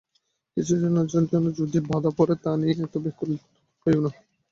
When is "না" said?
4.03-4.09